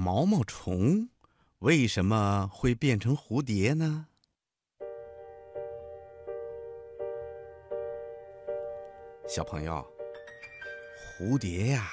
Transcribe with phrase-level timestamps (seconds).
[0.00, 1.08] 毛毛虫
[1.58, 4.06] 为什么会变成蝴蝶呢？
[9.26, 9.84] 小朋友，
[11.18, 11.90] 蝴蝶呀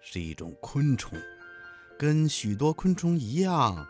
[0.00, 1.18] 是一种昆虫，
[1.98, 3.84] 跟许多昆虫一样，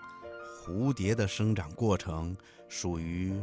[0.65, 2.35] 蝴蝶的生长过程
[2.67, 3.39] 属于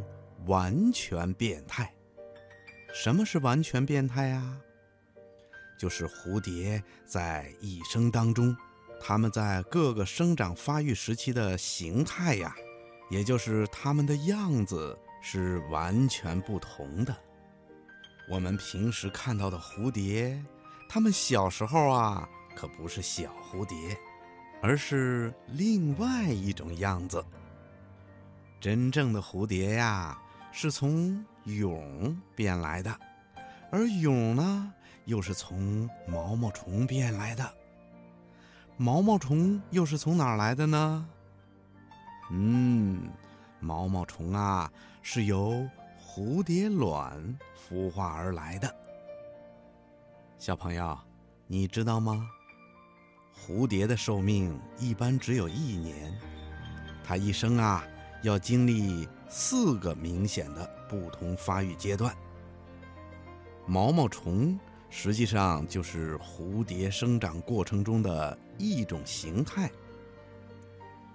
[0.46, 1.94] 完全变态。
[2.92, 4.60] 什么是完全变态呀？
[5.78, 8.56] 就是蝴蝶在一生当中。
[9.00, 12.54] 它们在各个生长发育时期的形态呀，
[13.10, 17.16] 也就是它们的样子是完全不同的。
[18.28, 20.42] 我们平时看到的蝴蝶，
[20.88, 23.96] 它们小时候啊可不是小蝴蝶，
[24.60, 27.24] 而是另外一种样子。
[28.60, 30.20] 真正的蝴蝶呀，
[30.52, 32.94] 是从蛹变来的，
[33.70, 34.72] 而蛹呢，
[35.06, 37.54] 又是从毛毛虫变来的。
[38.80, 41.04] 毛毛虫又是从哪儿来的呢？
[42.30, 43.10] 嗯，
[43.58, 44.70] 毛毛虫啊
[45.02, 45.68] 是由
[46.00, 47.36] 蝴蝶卵
[47.68, 48.72] 孵化而来的。
[50.38, 50.96] 小朋友，
[51.48, 52.24] 你知道吗？
[53.34, 56.16] 蝴蝶的寿命一般只有一年，
[57.02, 57.84] 它一生啊
[58.22, 62.14] 要经历四个明显的不同发育阶段。
[63.66, 64.56] 毛毛虫。
[64.90, 69.70] 实际上就是蝴蝶生长过程中的一种形态。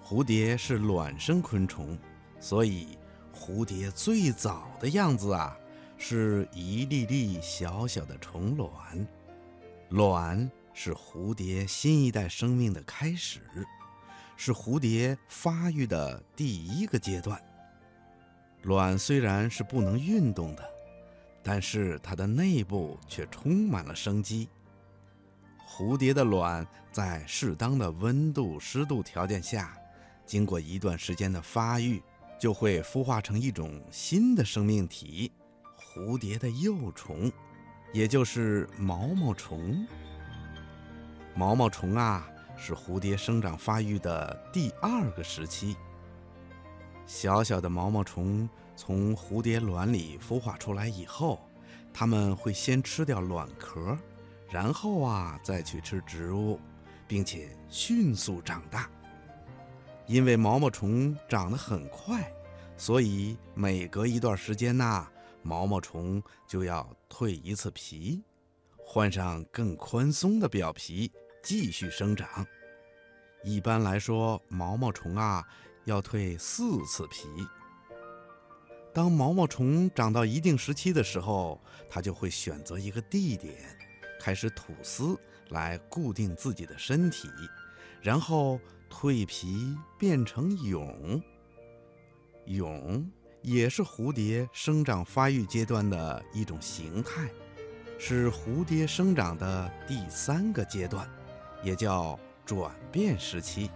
[0.03, 1.97] 蝴蝶是卵生昆虫，
[2.39, 2.97] 所以
[3.33, 5.57] 蝴蝶最早的样子啊，
[5.97, 8.71] 是一粒粒小小的虫卵。
[9.89, 13.39] 卵是蝴蝶新一代生命的开始，
[14.35, 17.41] 是蝴蝶发育的第一个阶段。
[18.63, 20.72] 卵虽然是不能运动的。
[21.43, 24.47] 但是它的内部却充满了生机。
[25.67, 29.77] 蝴蝶的卵在适当的温度、湿度条件下，
[30.25, 32.01] 经过一段时间的发育，
[32.39, 35.31] 就会孵化成一种新的生命体——
[35.77, 37.31] 蝴蝶的幼虫，
[37.91, 39.85] 也就是毛毛虫。
[41.35, 45.75] 毛毛虫啊，是蝴蝶生长发育的第二个时期。
[47.05, 51.39] 小小的毛毛虫从蝴蝶卵里孵化出来以后，
[51.93, 53.97] 它们会先吃掉卵壳，
[54.49, 56.59] 然后啊再去吃植物，
[57.07, 58.89] 并且迅速长大。
[60.07, 62.31] 因为毛毛虫长得很快，
[62.75, 65.07] 所以每隔一段时间呐，
[65.41, 68.23] 毛毛虫就要蜕一次皮，
[68.77, 71.11] 换上更宽松的表皮，
[71.43, 72.27] 继续生长。
[73.43, 75.45] 一般来说，毛毛虫啊。
[75.85, 77.27] 要蜕四次皮。
[78.93, 83.55] 当毛毛虫长到一定时期的时候，它就会选择一个地点，
[84.19, 87.27] 开始吐丝来固定自己的身体，
[88.01, 91.21] 然后蜕皮变成蛹。
[92.45, 93.03] 蛹
[93.41, 97.29] 也是蝴蝶生长发育阶段的一种形态，
[97.97, 101.09] 是蝴蝶生长的第三个阶段，
[101.63, 103.71] 也叫转变时期。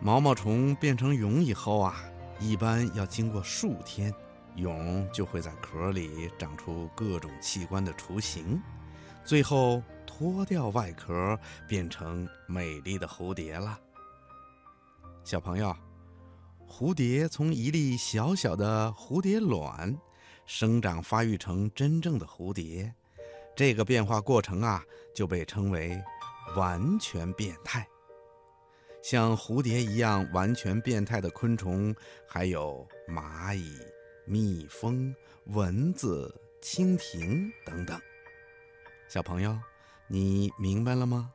[0.00, 1.96] 毛毛虫变成蛹以后啊，
[2.38, 4.14] 一般要经过数天，
[4.56, 8.62] 蛹就会在壳里长出各种器官的雏形，
[9.24, 13.78] 最后脱掉外壳，变成美丽的蝴蝶了。
[15.24, 15.76] 小朋友，
[16.68, 19.98] 蝴蝶从一粒小小的蝴蝶卵
[20.46, 22.94] 生长发育成真正的蝴蝶，
[23.56, 24.80] 这个变化过程啊，
[25.12, 26.00] 就被称为
[26.56, 27.86] 完全变态。
[29.00, 31.94] 像蝴蝶一样完全变态的昆虫，
[32.26, 33.78] 还有蚂蚁、
[34.24, 35.14] 蜜蜂、
[35.44, 37.98] 蚊子、蜻蜓等等。
[39.08, 39.58] 小朋友，
[40.06, 41.32] 你明白了吗？